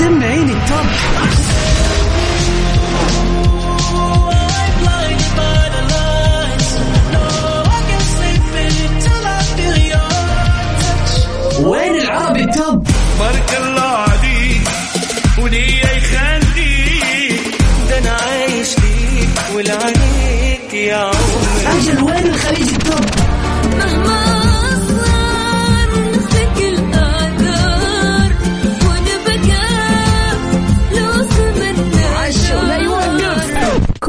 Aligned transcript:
سمعيني. 0.00 0.52
التوب 0.52 1.39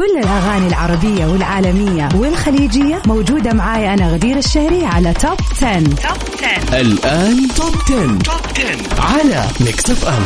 كل 0.02 0.18
الأغاني 0.18 0.66
العربية 0.66 1.26
والعالمية 1.26 2.08
والخليجية 2.14 3.02
موجودة 3.06 3.52
معاي 3.52 3.94
أنا 3.94 4.08
غدير 4.08 4.36
الشهري 4.36 4.86
على 4.86 5.14
Top 5.14 5.36
10. 5.62 5.78
Top 5.80 5.94
10 6.42 6.80
الآن 6.80 7.48
Top 7.56 7.74
10. 7.84 8.18
Top 8.18 8.34
10 8.56 9.02
على 9.02 9.46
Mix 9.60 9.90
FM 9.90 10.22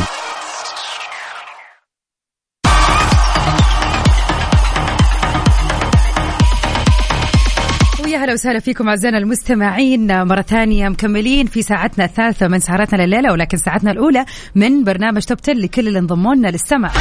ويا 8.05 8.17
هلا 8.17 8.33
وسهلا 8.33 8.59
فيكم 8.59 8.89
أعزائنا 8.89 9.17
المستمعين. 9.17 10.23
مرة 10.23 10.41
ثانية 10.41 10.89
مكملين 10.89 11.47
في 11.47 11.61
ساعتنا 11.61 12.05
الثالثة 12.05 12.47
من 12.47 12.59
سهرتنا 12.59 13.03
الليلة 13.03 13.31
ولكن 13.31 13.57
ساعتنا 13.57 13.91
الأولى 13.91 14.25
من 14.55 14.83
برنامج 14.83 15.21
Top 15.21 15.37
10 15.43 15.53
لكل 15.53 15.87
اللي 15.87 15.99
انضموا 15.99 16.35
لنا 16.35 16.47
للسمع 16.47 16.91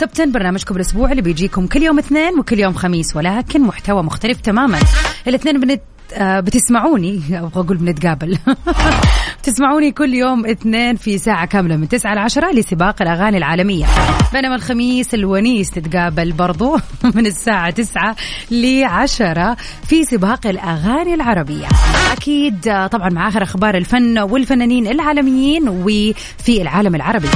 توب 0.00 0.08
10 0.14 0.24
برنامجكم 0.24 0.76
الأسبوع 0.76 1.10
اللي 1.10 1.22
بيجيكم 1.22 1.66
كل 1.66 1.82
يوم 1.82 1.98
اثنين 1.98 2.38
وكل 2.38 2.58
يوم 2.58 2.72
خميس 2.72 3.16
ولكن 3.16 3.62
محتوى 3.62 4.02
مختلف 4.02 4.40
تماما. 4.40 4.78
الاثنين 5.26 5.60
بنت 5.60 5.82
آه، 6.14 6.40
بتسمعوني. 6.40 7.22
أبغى 7.32 7.60
أقول 7.64 7.76
بنتقابل. 7.76 8.38
بتسمعوني 9.38 9.92
كل 9.92 10.14
يوم 10.14 10.46
اثنين 10.46 10.96
في 10.96 11.18
ساعة 11.18 11.46
كاملة 11.46 11.76
من 11.76 11.88
9 11.88 12.14
ل 12.14 12.18
10 12.18 12.52
لسباق 12.52 13.02
الأغاني 13.02 13.38
العالمية. 13.38 13.86
بينما 14.32 14.54
الخميس 14.54 15.14
الونيس 15.14 15.70
تتقابل 15.70 16.32
برضو 16.32 16.76
من 17.14 17.26
الساعة 17.26 17.70
9 17.70 18.16
ل 18.50 18.84
10 18.84 19.56
في 19.88 20.04
سباق 20.04 20.46
الأغاني 20.46 21.14
العربية. 21.14 21.66
أكيد 22.12 22.68
آه، 22.68 22.86
طبعا 22.86 23.08
مع 23.08 23.28
آخر 23.28 23.42
أخبار 23.42 23.76
الفن 23.76 24.18
والفنانين 24.18 24.86
العالميين 24.86 25.68
وفي 25.68 26.62
العالم 26.62 26.94
العربي. 26.94 27.28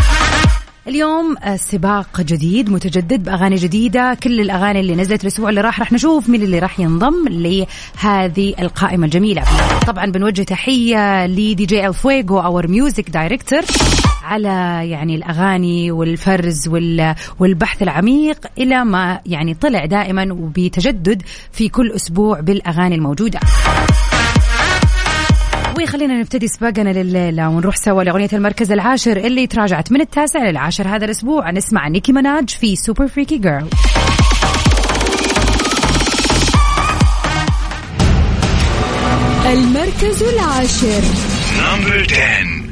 اليوم 0.88 1.36
آه، 1.38 1.56
سباق 1.56 2.20
جديد 2.20 2.70
متجدد 2.70 3.24
بأغاني 3.24 3.56
جديدة. 3.56 4.14
كل 4.22 4.40
الأغاني 4.40 4.80
اللي 4.80 4.94
نزلت 4.96 5.22
الأسبوع 5.22 5.48
اللي 5.50 5.60
راح 5.60 5.78
راح 5.80 5.92
نشوف 5.92 6.28
مين 6.28 6.42
اللي 6.42 6.58
راح 6.58 6.80
ينضم 6.80 7.28
لهذه 7.28 8.54
القائمة 8.60 9.04
الجميلة. 9.06 9.42
طبعا 9.86 10.06
بنوجه 10.06 10.42
تحية 10.42 11.26
لدي 11.26 11.54
جي 11.66 11.86
الفويجو 11.86 12.38
our 12.40 12.66
music 12.68 13.10
director 13.10 13.60
على 14.24 14.48
يعني 14.90 15.14
الأغاني 15.14 15.90
والفرز 15.90 16.68
وال- 16.68 17.14
والبحث 17.38 17.82
العميق 17.82 18.46
إلى 18.58 18.84
ما 18.84 19.20
يعني 19.26 19.54
طلع 19.54 19.84
دائما 19.84 20.32
وبتجدد 20.32 21.22
في 21.52 21.68
كل 21.68 21.92
أسبوع 21.92 22.40
بالأغاني 22.40 22.94
الموجودة. 22.94 23.40
وخلينا 25.84 26.20
نبتدي 26.20 26.48
سباقنا 26.48 26.90
لليلة 26.90 27.48
ونروح 27.48 27.76
سوا 27.76 28.02
لأغنية 28.02 28.28
المركز 28.32 28.72
العاشر 28.72 29.16
اللي 29.16 29.46
تراجعت 29.46 29.92
من 29.92 30.00
التاسع 30.00 30.50
للعاشر 30.50 30.88
هذا 30.88 31.04
الأسبوع. 31.04 31.50
نسمع 31.50 31.88
Nicki 31.88 32.12
Minaj 32.12 32.50
في 32.50 32.76
Super 32.76 33.06
Freaky 33.06 33.38
Girl 33.38 33.68
المركز 39.46 40.22
العاشر. 40.22 41.02
نمبر 41.58 42.06
10 42.10 42.67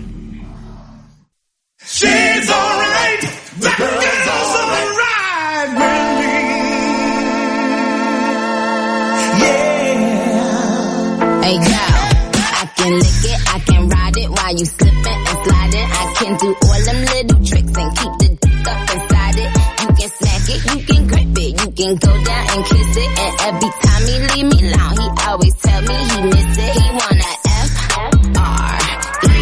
go 21.99 22.13
down 22.25 22.47
and 22.51 22.65
kiss 22.67 22.97
it. 22.97 23.19
And 23.19 23.41
every 23.49 23.71
time 23.85 24.03
he 24.07 24.17
leave 24.33 24.49
me 24.53 24.59
alone, 24.73 24.97
he 25.01 25.09
always 25.27 25.55
tell 25.57 25.83
me 25.83 25.95
he 25.95 26.23
miss 26.31 26.59
it. 26.59 26.73
He 26.77 26.87
wanna 26.99 27.31
F 27.47 27.73
R 28.37 28.79
E 29.25 29.37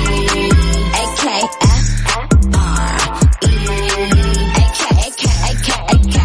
A 0.95 1.05
K 1.21 1.25
F 1.63 1.87
R 2.55 2.99
E 3.43 3.55
A 4.55 4.67
K 4.75 4.83
A 4.95 5.11
K 5.15 5.25
A 5.35 5.53
K 5.65 5.69
A 5.89 5.99
K 6.15 6.19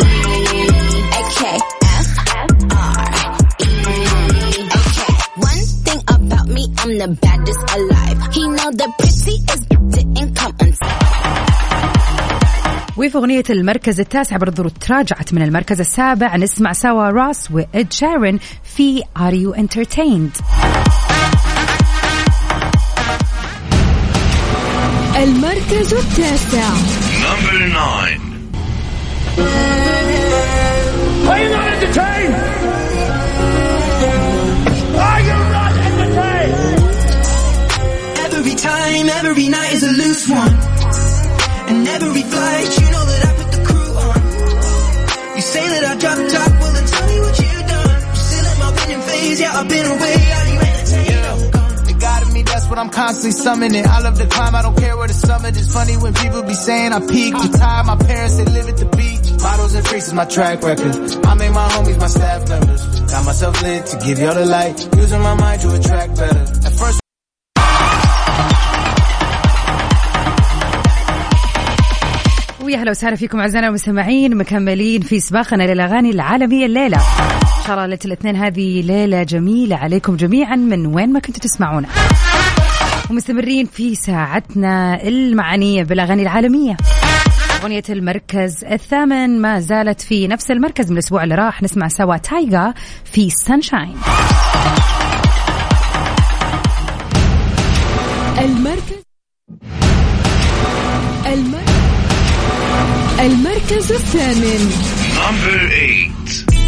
E 0.00 0.62
A 1.10 1.22
K 1.36 1.40
F 1.82 2.08
R 2.72 3.08
Okay. 4.78 5.12
One 5.36 5.62
thing 5.84 6.00
about 6.08 6.46
me, 6.48 6.62
I'm 6.78 6.92
the 6.98 7.08
baddest 7.20 7.62
alive. 7.76 7.89
وفي 13.00 13.18
أغنية 13.18 13.42
المركز 13.50 14.00
التاسع 14.00 14.36
برضو 14.36 14.68
تراجعت 14.68 15.34
من 15.34 15.42
المركز 15.42 15.80
السابع. 15.80 16.36
نسمع 16.36 16.72
سوا 16.72 17.08
راس 17.08 17.50
وإد 17.50 17.92
شارن 17.92 18.38
في 18.64 19.02
Are 19.02 19.34
You 19.34 19.56
Entertained 19.58 20.42
المركز 25.16 25.94
التاسع. 25.94 26.70
Every 39.22 39.48
night 39.48 39.72
is 39.74 39.82
a 39.82 39.92
loose 40.00 40.28
one, 40.28 40.54
and 41.70 41.86
every 41.88 42.22
flight. 42.22 42.79
I've 49.58 49.68
been 49.68 49.86
away? 49.86 50.14
The 51.88 51.94
God 51.98 52.20
in 52.26 52.32
me, 52.32 52.42
that's 52.42 52.66
what 52.68 52.78
I'm 52.78 52.90
constantly 52.90 53.32
summoning. 53.32 53.84
I 53.86 54.00
love 54.00 54.16
to 54.18 54.26
climb, 54.26 54.54
I 54.54 54.62
don't 54.62 54.76
care 54.76 54.96
where 54.96 55.08
the 55.08 55.14
summit 55.14 55.56
is. 55.56 55.72
Funny 55.72 55.96
when 55.96 56.14
people 56.14 56.42
be 56.42 56.54
saying 56.54 56.92
I 56.92 57.00
peaked. 57.00 57.38
Retired, 57.42 57.86
my 57.86 57.96
parents, 57.96 58.36
they 58.36 58.44
live 58.44 58.68
at 58.68 58.76
the 58.76 58.86
beach. 58.96 59.42
Models 59.42 59.74
and 59.74 59.86
freaks 59.86 60.06
is 60.08 60.14
my 60.14 60.24
track 60.24 60.62
record. 60.62 60.94
I 61.26 61.34
make 61.34 61.52
my 61.52 61.68
homies 61.68 61.98
my 61.98 62.06
staff 62.06 62.48
members. 62.48 62.82
Got 63.12 63.24
myself 63.24 63.62
lit 63.62 63.86
to 63.86 63.96
give 64.06 64.18
y'all 64.18 64.34
the 64.34 64.46
light. 64.46 64.76
Using 64.96 65.22
my 65.22 65.34
mind 65.34 65.60
to 65.62 65.68
attract 65.74 66.16
better. 66.16 66.40
At 66.68 66.72
first, 66.80 67.00
ويا 72.62 72.82
هلا 72.82 72.90
وسهلا 72.90 73.16
فيكم 73.16 73.40
اعزائنا 73.40 73.68
المستمعين 73.68 74.36
مكملين 74.36 75.02
في 75.02 75.20
سباقنا 75.20 75.62
للاغاني 75.62 76.10
العالميه 76.10 76.66
الليلة 76.66 76.98
شاء 77.66 77.74
الله 77.74 77.86
ليله 77.86 77.98
الاثنين 78.04 78.36
هذه 78.36 78.82
ليلة 78.82 79.22
جميلة 79.22 79.76
عليكم 79.76 80.16
جميعا 80.16 80.56
من 80.56 80.86
وين 80.86 81.12
ما 81.12 81.20
كنتوا 81.20 81.40
تسمعونا. 81.40 81.88
ومستمرين 83.10 83.66
في 83.66 83.94
ساعتنا 83.94 85.02
المعنية 85.02 85.82
بالأغاني 85.82 86.22
العالمية. 86.22 86.76
أغنية 87.62 87.82
المركز 87.88 88.64
الثامن 88.64 89.40
ما 89.40 89.60
زالت 89.60 90.00
في 90.00 90.28
نفس 90.28 90.50
المركز 90.50 90.86
من 90.86 90.92
الأسبوع 90.92 91.24
اللي 91.24 91.34
راح. 91.34 91.62
نسمع 91.62 91.88
سوا 91.88 92.16
تايجا 92.16 92.74
في 93.04 93.30
سانشاين 93.30 93.96
المركز 98.38 99.02
الم... 101.26 101.54
المركز 103.20 103.92
الثامن. 103.92 104.70
Number 105.14 105.68
8 106.46 106.59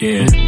Yeah. 0.00 0.39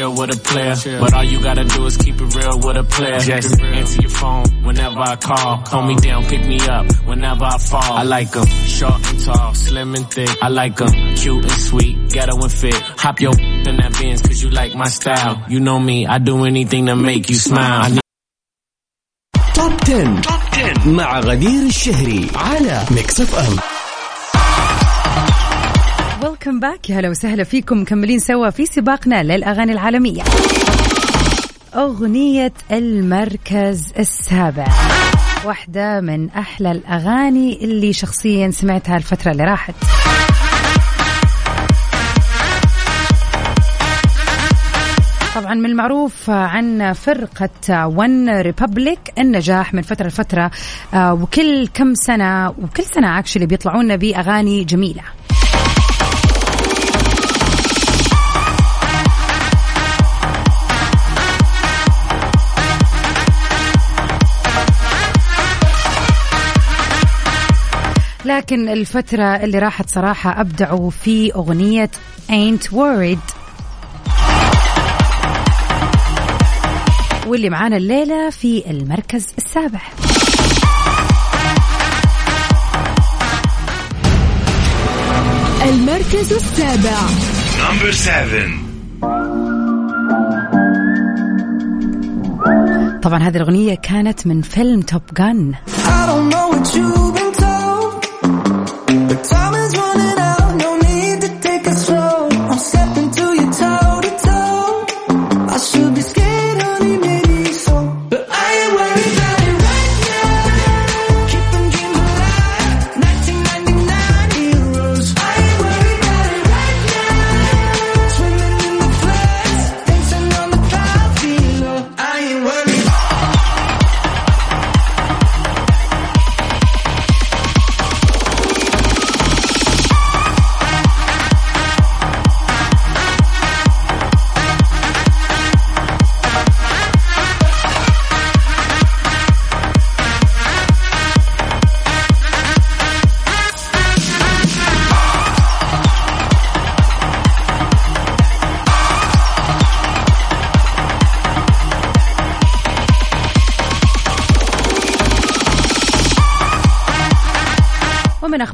chill 0.00 0.14
with 0.18 0.36
a 0.36 0.40
player. 0.48 1.00
But 1.00 1.12
all 1.14 1.24
you 1.24 1.38
gotta 1.42 1.64
do 1.64 1.86
is 1.86 1.96
keep 1.96 2.16
it 2.20 2.34
real 2.34 2.58
with 2.58 2.76
a 2.76 2.84
player. 2.84 3.20
Just 3.20 3.60
answer 3.60 4.00
your 4.02 4.10
phone 4.10 4.46
whenever 4.64 5.00
I 5.00 5.16
call. 5.16 5.62
Call 5.62 5.82
me 5.86 5.96
down, 5.96 6.24
pick 6.26 6.44
me 6.46 6.58
up 6.60 6.86
whenever 7.10 7.44
I 7.44 7.58
fall. 7.58 7.92
I 7.92 8.02
like 8.02 8.36
'em 8.36 8.46
short 8.46 9.00
and 9.10 9.20
tall, 9.24 9.54
slim 9.54 9.94
and 9.94 10.10
thick. 10.10 10.30
I 10.42 10.48
like 10.48 10.80
'em 10.80 10.92
cute 11.16 11.44
and 11.44 11.60
sweet, 11.68 11.94
ghetto 12.14 12.34
and 12.42 12.52
fit. 12.52 12.80
Hop 13.04 13.20
your 13.20 13.34
in 13.68 13.76
that 13.80 13.92
Benz 13.98 14.22
cause 14.22 14.42
you 14.42 14.50
like 14.50 14.74
my 14.74 14.88
style. 14.88 15.44
You 15.48 15.60
know 15.60 15.78
me, 15.78 16.06
I 16.06 16.18
do 16.18 16.44
anything 16.44 16.86
to 16.86 16.96
make 16.96 17.30
you 17.30 17.36
smile. 17.36 17.82
I 17.86 17.88
need 17.90 18.00
توب 19.54 19.76
10. 19.80 20.20
مع 20.86 21.20
غدير 21.20 21.62
الشهري 21.66 22.30
على 22.34 22.84
ميكس 22.90 23.20
اف 23.20 23.34
ام 23.34 23.56
Welcome 26.23 26.59
back 26.59 26.89
يا 26.89 26.99
هلا 26.99 27.09
وسهلا 27.09 27.43
فيكم. 27.43 27.81
مكملين 27.81 28.19
سوا 28.19 28.49
في 28.49 28.65
سباقنا 28.65 29.23
للأغاني 29.23 29.71
العالمية. 29.71 30.23
أغنية 31.75 32.53
المركز 32.71 33.93
السابع. 33.99 34.67
واحدة 35.45 36.01
من 36.01 36.29
أحلى 36.29 36.71
الأغاني 36.71 37.63
اللي 37.65 37.93
شخصيا 37.93 38.51
سمعتها 38.51 38.97
الفترة 38.97 39.31
اللي 39.31 39.43
راحت. 39.43 39.73
طبعا 45.35 45.53
من 45.53 45.65
المعروف 45.65 46.29
عن 46.29 46.93
فرقة 46.93 47.87
OneRepublic 47.87 48.99
النجاح 49.17 49.73
من 49.73 49.81
فترة 49.81 50.07
لفترة 50.07 50.51
آه، 50.93 51.13
وكل 51.13 51.67
كم 51.67 51.93
سنة 51.93 52.49
وكل 52.49 52.83
سنة 52.83 53.19
actually 53.19 53.45
بيطلعون 53.45 53.97
بأغاني 53.97 54.63
جميلة. 54.63 55.03
لكن 68.25 68.69
الفترة 68.69 69.23
اللي 69.35 69.59
راحت 69.59 69.89
صراحة 69.89 70.41
أبدعوا 70.41 70.89
في 70.89 71.33
أغنية 71.35 71.89
Ain't 72.29 72.67
Worried. 72.71 73.33
واللي 77.27 77.49
معانا 77.49 77.77
الليلة 77.77 78.29
في 78.29 78.69
المركز 78.69 79.27
السابع. 79.37 79.79
المركز 85.63 86.33
السابع. 86.33 86.97
Number 87.57 87.91
seven. 87.93 88.49
طبعا 93.01 93.19
هذه 93.23 93.35
الأغنية 93.37 93.75
كانت 93.75 94.27
من 94.27 94.41
فيلم 94.41 94.81
توب 94.81 95.01
جان 95.17 95.53
I 95.55 96.05
don't 96.07 96.29
know 96.33 96.47
what 96.53 96.75
you've 96.75 97.13
been 97.15 97.30
told, 97.30 97.30
but 98.91 99.40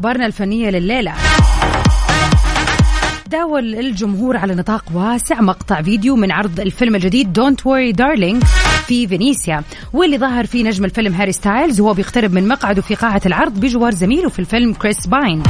أخبارنا 0.08 0.26
الفنية 0.26 0.70
لليلة. 0.70 1.14
داول 3.28 3.76
الجمهور 3.76 4.38
على 4.38 4.56
نطاق 4.56 4.84
واسع 4.94 5.42
مقطع 5.42 5.82
فيديو 5.82 6.16
من 6.16 6.32
عرض 6.32 6.60
الفيلم 6.60 6.96
الجديد 6.96 7.34
Don't 7.34 7.68
Worry 7.68 7.92
Darling 7.92 8.44
في 8.86 9.08
فينيسيا. 9.08 9.64
واللي 9.94 10.18
ظهر 10.18 10.46
فيه 10.46 10.64
نجم 10.64 10.86
الفيلم 10.86 11.14
هاري 11.14 11.32
ستايلز 11.32 11.82
وهو 11.82 11.94
بيقترب 11.94 12.34
من 12.34 12.48
مقعده 12.48 12.82
في 12.82 12.96
قاعة 12.96 13.22
العرض 13.26 13.60
بجوار 13.60 13.92
زميله 13.92 14.30
في 14.30 14.40
الفيلم 14.40 14.74
كريس 14.74 15.08
باين 15.08 15.44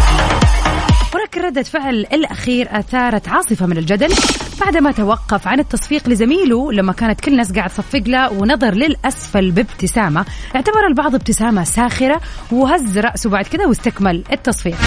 ولكن 1.15 1.41
ردة 1.41 1.63
فعل 1.63 1.95
الأخير 1.95 2.79
أثارت 2.79 3.27
عاصفة 3.29 3.65
من 3.65 3.77
الجدل 3.77 4.13
بعدما 4.61 4.91
توقف 4.91 5.47
عن 5.47 5.59
التصفيق 5.59 6.09
لزميله 6.09 6.71
لما 6.71 6.93
كانت 6.93 7.21
كل 7.21 7.31
الناس 7.31 7.51
قاعد 7.51 7.69
تصفق 7.69 8.03
له 8.07 8.33
ونظر 8.33 8.73
للأسفل 8.73 9.51
بابتسامة. 9.51 10.25
اعتبر 10.55 10.87
البعض 10.87 11.15
ابتسامة 11.15 11.63
ساخرة 11.63 12.21
وهز 12.51 12.97
رأسه 12.97 13.29
بعد 13.29 13.45
كذا 13.45 13.65
واستكمل 13.65 14.23
التصفيق. 14.31 14.77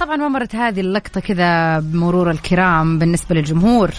طبعا 0.00 0.16
ما 0.16 0.28
مرت 0.28 0.56
هذه 0.56 0.80
اللقطة 0.80 1.20
كذا 1.20 1.78
بمرور 1.78 2.30
الكرام 2.30 2.98
بالنسبة 2.98 3.34
للجمهور. 3.34 3.90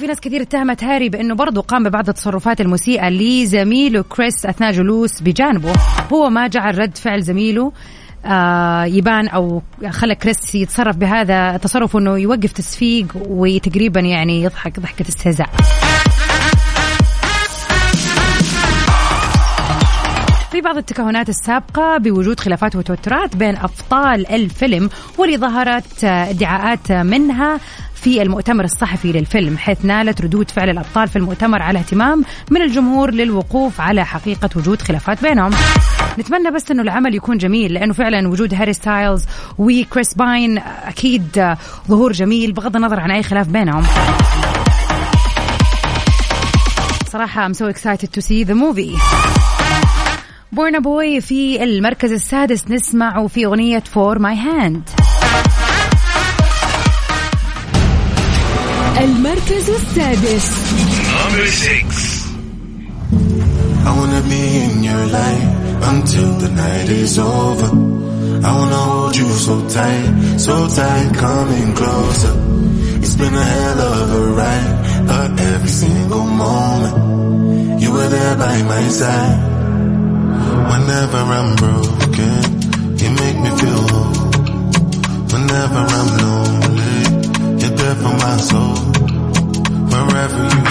وفي 0.00 0.06
ناس 0.06 0.20
كثير 0.20 0.42
اتهمت 0.42 0.84
هاري 0.84 1.08
بأنه 1.08 1.34
برضه 1.34 1.60
قام 1.60 1.84
ببعض 1.84 2.08
التصرفات 2.08 2.60
المسيئة 2.60 3.08
لزميله 3.08 4.02
كريس 4.02 4.46
أثناء 4.46 4.72
جلوس 4.72 5.20
بجانبه. 5.20 5.72
هو 6.12 6.30
ما 6.30 6.46
جعل 6.46 6.78
رد 6.78 6.96
فعل 6.96 7.22
زميله 7.22 7.72
آه 8.24 8.84
يبان 8.84 9.28
أو 9.28 9.62
خلى 9.90 10.14
كريس 10.14 10.54
يتصرف 10.54 10.96
بهذا 10.96 11.54
التصرف 11.54 11.96
إنه 11.96 12.18
يوقف 12.18 12.52
تصفيق 12.52 13.06
وتقريبا 13.16 14.00
يعني 14.00 14.42
يضحك 14.42 14.80
ضحكة 14.80 15.08
استهزاء. 15.08 15.48
في 20.50 20.60
بعض 20.60 20.76
التكهنات 20.76 21.28
السابقة 21.28 21.98
بوجود 21.98 22.40
خلافات 22.40 22.76
وتوترات 22.76 23.36
بين 23.36 23.56
أبطال 23.56 24.26
الفيلم 24.30 24.90
واللي 25.18 25.36
ظهرت 25.36 26.04
ادعاءات 26.04 26.92
منها 26.92 27.60
في 28.00 28.22
المؤتمر 28.22 28.64
الصحفي 28.64 29.12
للفيلم 29.12 29.58
حيث 29.58 29.84
نالت 29.84 30.20
ردود 30.20 30.50
فعل 30.50 30.70
الأبطال 30.70 31.08
في 31.08 31.16
المؤتمر 31.16 31.62
على 31.62 31.78
اهتمام 31.78 32.24
من 32.50 32.62
الجمهور 32.62 33.10
للوقوف 33.10 33.80
على 33.80 34.06
حقيقة 34.06 34.50
وجود 34.56 34.82
خلافات 34.82 35.22
بينهم. 35.22 35.50
نتمنى 36.18 36.50
بس 36.50 36.70
إنه 36.70 36.82
العمل 36.82 37.14
يكون 37.14 37.38
جميل 37.38 37.72
لأنه 37.74 37.92
فعلا 37.92 38.28
وجود 38.28 38.54
هاري 38.54 38.72
ستايلز 38.72 39.24
وكريس 39.58 40.14
باين 40.14 40.58
أكيد 40.58 41.38
آه، 41.38 41.58
ظهور 41.88 42.12
جميل 42.12 42.52
بغض 42.52 42.76
النظر 42.76 43.00
عن 43.00 43.10
أي 43.10 43.22
خلاف 43.22 43.48
بينهم. 43.48 43.84
صراحة 47.12 47.48
I'm 47.48 47.54
so 47.54 47.66
excited 47.66 48.08
to 48.12 48.22
see 48.22 48.44
the 48.44 48.54
movie. 48.54 49.00
بورنا 50.52 50.78
بوي 50.78 51.20
في 51.20 51.64
المركز 51.64 52.12
السادس 52.12 52.70
نسمعه 52.70 53.26
في 53.26 53.46
أغنية 53.46 53.78
فور 53.78 54.18
ماي 54.18 54.36
هاند 54.36 54.82
المركز 59.03 59.69
السادس 59.69 60.45
Number 61.25 61.47
six. 61.47 61.87
I 63.87 63.91
wanna 63.99 64.21
be 64.33 64.41
in 64.65 64.83
your 64.89 65.05
life 65.21 65.49
until 65.91 66.29
the 66.43 66.49
night 66.63 66.89
is 67.03 67.13
over. 67.19 67.69
I 68.47 68.49
wanna 68.59 68.81
hold 68.89 69.15
you 69.21 69.29
so 69.47 69.55
tight, 69.77 70.09
so 70.47 70.55
tight, 70.79 71.09
coming 71.25 71.69
closer. 71.79 72.33
It's 73.03 73.15
been 73.21 73.33
a 73.33 73.47
hell 73.55 73.79
of 73.93 74.07
a 74.21 74.23
ride, 74.41 74.75
but 75.09 75.29
every 75.51 75.73
single 75.83 76.25
moment 76.45 76.95
you 77.81 77.89
were 77.95 78.09
there 78.17 78.35
by 78.45 78.55
my 78.73 78.83
side. 79.01 79.39
Whenever 80.71 81.19
I'm 81.37 81.49
broken, 81.63 82.39
you 83.01 83.09
make 83.21 83.37
me 83.45 83.51
feel 83.61 83.81
whole. 83.91 84.15
Whenever 85.33 85.81
I'm 85.97 86.09
lonely, 86.21 86.78
you're 86.78 86.78
there 87.80 87.94
for 87.94 88.12
my 88.12 88.36
soul, 88.36 88.74
wherever 89.90 90.44
you 90.54 90.70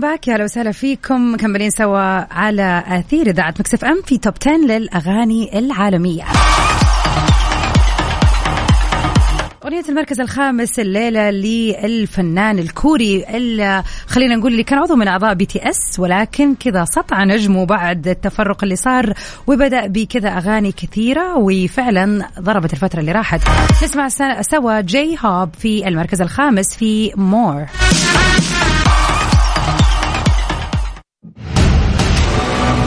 back 0.00 0.28
يا 0.28 0.34
أهلا 0.34 0.44
وسهلا 0.44 0.72
فيكم. 0.72 1.32
مكملين 1.32 1.70
سوا 1.70 2.34
على 2.34 2.84
أثير 2.86 3.26
إذاعة 3.26 3.54
Mix 3.60 3.84
FM 3.84 4.02
في 4.02 4.18
top 4.18 4.34
10 4.42 4.56
للأغاني 4.56 5.58
العالمية. 5.58 6.24
أغنية 9.66 9.84
المركز 9.88 10.20
الخامس 10.20 10.78
الليلة 10.78 11.30
للفنان 11.30 12.58
الكوري 12.58 13.24
اللي 13.36 13.82
خلينا 14.06 14.36
نقول 14.36 14.52
اللي 14.52 14.62
كان 14.62 14.78
عضو 14.78 14.96
من 14.96 15.08
أعضاء 15.08 15.34
BTS 15.34 15.98
ولكن 15.98 16.54
كذا 16.54 16.84
سطع 16.84 17.24
نجمه 17.24 17.66
بعد 17.66 18.08
التفرق 18.08 18.62
اللي 18.64 18.76
صار 18.76 19.12
وبدأ 19.46 19.86
بكذا 19.86 20.28
أغاني 20.28 20.72
كثيرة 20.72 21.36
وفعلا 21.38 22.28
ضربت 22.40 22.72
الفترة 22.72 23.00
اللي 23.00 23.12
راحت. 23.12 23.40
نسمع 23.84 24.08
س- 24.08 24.46
سوا 24.50 24.80
J-Hope 24.80 25.50
في 25.58 25.88
المركز 25.88 26.20
الخامس 26.22 26.76
في 26.76 27.12
MORE 27.16 27.66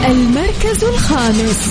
المركز 0.05 0.83
الخامس. 0.83 1.69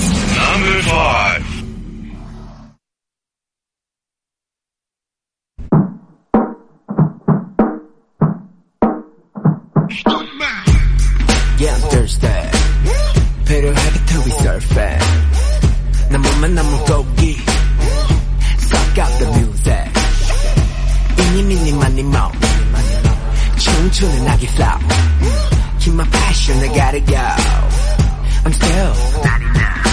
to 14.57 14.57
be 14.57 14.57
surfing. 14.57 15.00
난 16.09 16.21
몸만 16.21 16.55
남은 16.55 16.77
고기. 16.85 17.38
Suck 18.59 19.00
out 19.00 19.17
the 19.19 19.27
music. 19.33 19.91
이니 21.17 21.43
미니 21.43 21.71
마니 21.73 22.03
모. 22.03 22.17
춤추는 23.57 24.27
아기 24.27 24.47
flow. 24.47 24.79
Keep 25.79 25.93
my 25.93 26.09
passion, 26.09 26.59
I 26.63 26.67
gotta 26.67 27.00
go. 27.01 27.17
I'm 28.45 28.53
still 28.53 28.93
not 29.23 29.41
enough. 29.41 29.83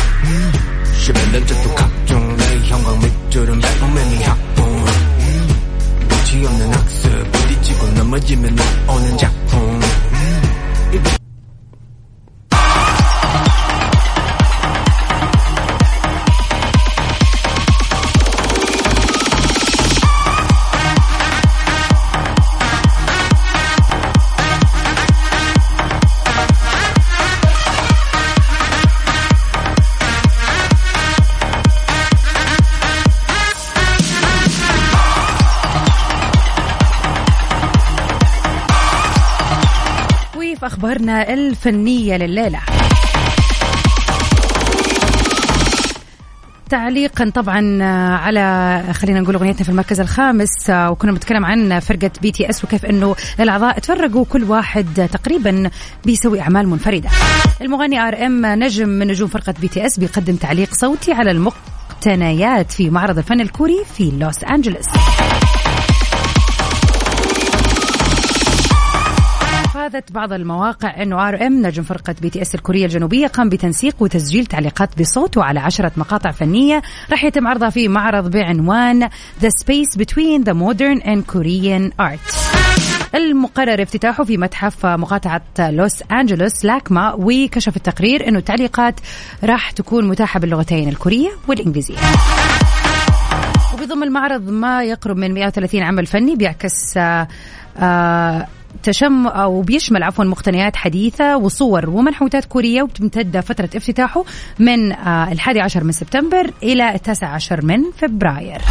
쉐벨은 1.05 1.47
저도 1.47 1.75
각종 1.75 2.37
내 2.37 2.61
형광 2.67 2.99
밑줄은 3.01 3.61
백범맨이 3.61 4.23
학봉. 4.23 4.85
끝이 6.09 6.47
없는 6.47 6.75
학습 6.75 7.33
부딪히고 7.33 7.87
넘어지면 7.89 8.55
나오는 8.55 9.19
작품. 9.19 9.81
وفي 40.96 41.04
أخبارنا 41.04 41.34
الفنية 41.34 42.18
لليلة 42.18 42.60
تعليقا 46.70 47.30
طبعا 47.36 47.84
على 48.16 48.84
خلينا 48.94 49.20
نقول 49.20 49.36
أغنيتنا 49.36 49.64
في 49.64 49.70
المركز 49.70 50.00
الخامس 50.00 50.70
وكنا 50.70 51.12
بنتكلم 51.12 51.46
عن 51.46 51.80
فرقة 51.80 52.12
BTS 52.22 52.64
وكيف 52.64 52.86
إنه 52.86 53.16
الأعضاء 53.40 53.80
تفرقوا 53.80 54.26
كل 54.26 54.44
واحد 54.44 55.10
تقريبا 55.14 55.70
بيسوي 56.06 56.42
أعمال 56.42 56.68
منفردة. 56.68 57.10
المغني 57.62 58.00
RM 58.00 58.46
نجم 58.46 58.90
من 58.90 59.08
نجوم 59.08 59.28
فرقة 59.28 59.54
بي 59.62 59.68
تي 59.68 59.86
اس 59.86 60.00
بيقدم 60.00 60.36
تعليق 60.36 60.74
صوتي 60.74 61.14
على 61.14 61.32
المقتنيات 61.32 62.72
في 62.72 62.90
معرض 62.90 63.18
الفن 63.18 63.42
الكوري 63.42 63.84
في 63.98 64.12
لوس 64.20 64.44
أنجلوس. 64.44 64.86
أفادت 69.96 70.12
بعض 70.12 70.34
المواقع 70.34 71.02
أنه 71.04 71.28
RM 71.28 71.66
نجم 71.66 71.84
فرقة 71.84 72.16
BTS 72.22 72.56
الكورية 72.56 72.86
الجنوبية 72.86 73.28
قام 73.28 73.50
بتنسيق 73.50 73.96
وتسجيل 74.00 74.46
تعليقات 74.46 75.02
بصوته 75.02 75.44
على 75.44 75.60
عشرة 75.60 75.92
مقاطع 75.98 76.32
فنية 76.32 76.82
راح 77.12 77.24
يتم 77.24 77.48
عرضها 77.48 77.70
في 77.70 77.88
معرض 77.88 78.32
بعنوان 78.32 79.10
The 79.42 79.50
Space 79.64 80.00
Between 80.00 80.44
the 80.44 80.54
Modern 80.54 81.02
and 81.06 81.34
Korean 81.34 82.06
Art. 82.06 82.36
المقرر 83.16 83.82
افتتاحه 83.84 84.24
في 84.24 84.38
متحف 84.38 84.86
مقاطعة 84.86 85.42
لوس 85.60 86.04
أنجلوس 86.12 86.66
LACMA 86.66 87.14
وكشف 87.18 87.76
التقرير 87.76 88.28
أنه 88.28 88.40
التعليقات 88.40 89.00
راح 89.44 89.72
تكون 89.72 90.08
متاحة 90.08 90.40
باللغتين 90.40 90.90
الكورية 90.90 91.30
والإنجليزية 91.48 91.98
وبيضم 93.74 94.04
المعرض 94.04 94.50
ما 94.50 94.84
يقرب 94.84 95.18
من 95.18 95.34
130 95.34 95.84
عمل 95.84 96.06
فني 96.06 96.36
بيعكس 96.36 96.98
آه 96.98 97.28
آه 97.78 98.48
تشم 98.84 99.28
أو 99.28 99.62
بيشمل 99.62 100.04
عفوا 100.04 100.26
مقتنيات 100.26 100.76
حديثة 100.76 101.38
وصور 101.38 101.90
ومنحوتات 101.90 102.46
كورية 102.46 102.84
وبتمتد 102.84 103.40
فترة 103.40 103.70
افتتاحه 103.76 104.24
من 104.60 104.92
آه 104.92 105.32
الحادي 105.32 105.62
عشر 105.62 105.84
من 105.84 105.92
سبتمبر 105.92 106.52
إلى 106.64 106.96
التاسع 106.96 107.28
عشر 107.28 107.66
من 107.66 107.84
فبراير. 107.98 108.62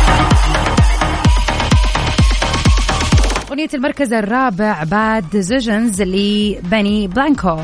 أغنية 3.50 3.68
المركز 3.75 4.12
الرابع 4.12 4.84
Bad 4.84 5.25
Decisions 5.32 6.02
لبني 6.02 7.06
بلانكو. 7.06 7.58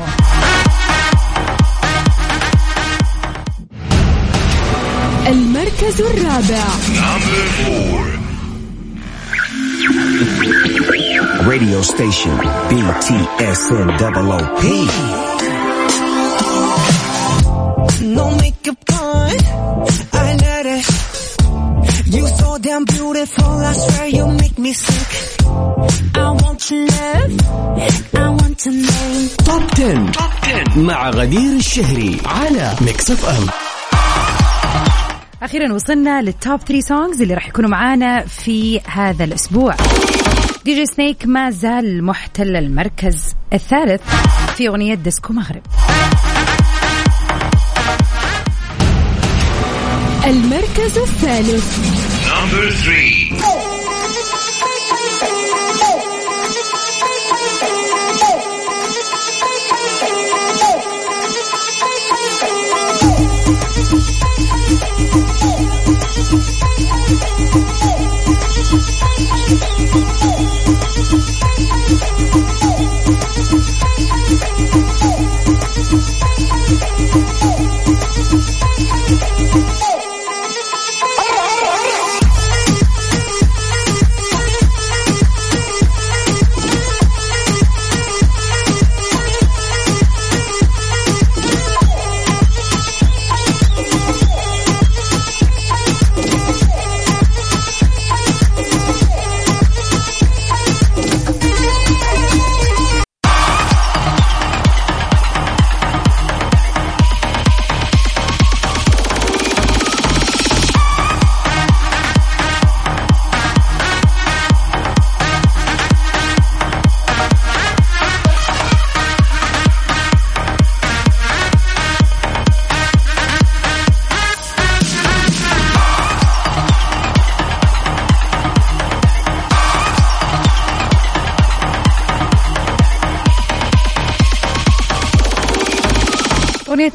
المركز 5.27 6.01
الرابع. 6.01 6.63
Radio 11.61 11.81
station 11.83 12.35
BTSN 12.69 13.87
double 14.01 14.31
OP. 14.37 14.61
No 18.17 18.25
makeup 18.41 18.81
on, 19.03 19.35
I 20.25 20.27
let 20.41 20.65
it. 20.77 20.85
You 22.15 22.25
so 22.39 22.57
damn 22.57 22.83
beautiful, 22.85 23.45
I 23.45 23.73
swear 23.73 24.07
you 24.07 24.25
make 24.41 24.57
me 24.57 24.73
sick. 24.73 25.11
I 26.15 26.31
want 26.41 26.59
to 26.69 26.75
live, 26.93 27.33
I 28.15 28.29
want 28.39 28.57
to 28.65 28.71
name. 28.71 29.29
Top 29.45 29.61
10. 29.75 30.11
Top 30.11 30.31
10 30.43 30.79
مع 30.79 31.09
غدير 31.09 31.55
الشهري 31.55 32.17
على 32.25 32.75
Mix 32.81 33.11
FM 33.11 33.47
أخيرا 35.43 35.73
وصلنا 35.73 36.21
لل 36.21 36.36
top 36.36 36.59
3 36.59 36.87
songs 36.87 37.21
اللي 37.21 37.33
راح 37.33 37.47
يكونوا 37.47 37.69
معانا 37.69 38.25
في 38.25 38.79
هذا 38.85 39.23
الأسبوع 39.23 39.75
DJ 40.65 40.85
Snake 40.85 41.25
ما 41.25 41.49
زال 41.49 42.03
محتل 42.03 42.55
المركز 42.55 43.35
الثالث 43.53 44.01
في 44.55 44.67
أغنية 44.67 44.93
ديسكو 44.95 45.33
مغرب. 45.33 45.61
المركز 50.25 50.97
الثالث. 50.97 51.79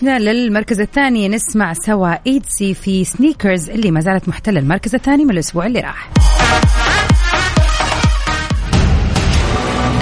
أغنيتنا 0.06 0.32
للمركز 0.32 0.80
الثاني 0.80 1.28
نسمع 1.28 1.72
سوا 1.72 2.14
ايدسي 2.26 2.74
في 2.74 3.04
سنيكرز 3.04 3.70
اللي 3.70 3.90
ما 3.90 4.00
زالت 4.00 4.28
محتلة 4.28 4.60
المركز 4.60 4.94
الثاني 4.94 5.24
من 5.24 5.30
الأسبوع 5.30 5.66
اللي 5.66 5.80
راح 5.80 6.10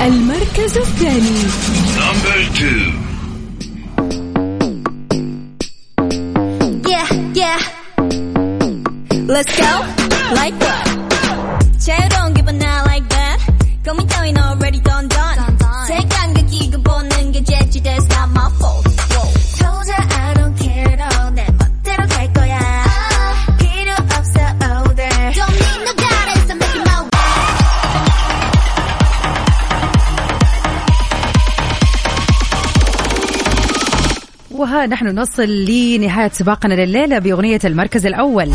المركز 0.07 0.79
الثاني. 0.79 1.41
Yeah, 6.91 7.09
yeah. 7.41 7.61
Let's 9.27 9.53
go. 9.57 9.73
Like 10.35 10.55
what? 10.61 10.84
وها 34.65 34.87
نحن 34.87 35.07
نصل 35.07 35.49
لنهاية 35.49 36.29
سباقنا 36.29 36.75
لليلة 36.75 37.19
بأغنية 37.19 37.59
المركز 37.65 38.07
الأول. 38.07 38.51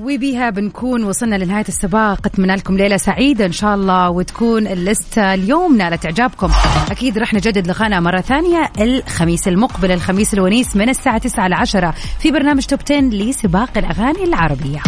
وبها 0.00 0.50
بنكون 0.50 1.04
وصلنا 1.04 1.36
لنهاية 1.36 1.64
السباق. 1.68 2.26
أتمنى 2.26 2.54
لكم 2.54 2.76
ليلة 2.76 2.96
سعيدة 2.96 3.46
إن 3.46 3.52
شاء 3.52 3.74
الله 3.74 4.10
وتكون 4.10 4.66
اللستة 4.66 5.34
اليوم 5.34 5.76
نالت 5.76 6.04
إعجابكم 6.04 6.50
أكيد 6.90 7.18
رح 7.18 7.34
نجدد 7.34 7.66
لقانا 7.66 8.00
مرة 8.00 8.20
ثانية 8.20 8.70
الخميس 8.80 9.48
المقبل 9.48 9.92
الخميس 9.92 10.34
الونيس 10.34 10.76
من 10.76 10.88
الساعة 10.88 11.18
9 11.18 11.48
ل 11.48 11.54
10 11.54 11.94
في 12.18 12.30
برنامج 12.30 12.64
توب 12.64 12.80
10 12.90 13.00
لسباق 13.00 13.78
الأغاني 13.78 14.24
العربية. 14.24 14.82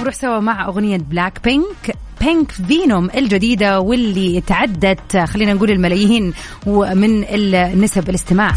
نروح 0.00 0.14
سوا 0.14 0.40
مع 0.40 0.66
أغنية 0.66 0.96
Blackpink 0.96 2.05
Pink 2.20 2.52
Venom 2.52 3.10
الجديدة 3.14 3.80
واللي 3.80 4.42
تعدت 4.46 5.16
خلينا 5.16 5.54
نقول 5.54 5.70
الملايين 5.70 6.32
من 6.66 7.24
النسب 7.28 8.08
الاستماع. 8.08 8.52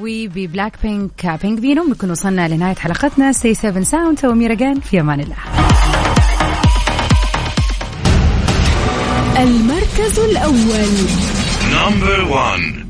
وي 0.00 0.28
بي 0.28 0.46
Blackpink 0.46 1.38
Pink 1.42 1.60
Venom 1.60 1.90
نكون 1.90 2.10
وصلنا 2.10 2.48
لنهاية 2.48 2.74
حلقتنا. 2.74 3.32
سي 3.32 3.54
7 3.54 3.82
ساوند 3.82 4.24
وأميرة 4.24 4.54
جان 4.54 4.80
في 4.80 5.00
أمان 5.00 5.20
الله. 5.20 5.36
المركز 9.38 10.18
الأول. 10.18 10.88
number 11.72 12.24
1 12.24 12.81